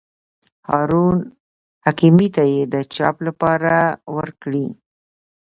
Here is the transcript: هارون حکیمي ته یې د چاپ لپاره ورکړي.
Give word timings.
هارون 0.69 1.17
حکیمي 1.85 2.27
ته 2.35 2.43
یې 2.53 2.61
د 2.73 2.75
چاپ 2.95 3.15
لپاره 3.27 3.75
ورکړي. 4.17 4.65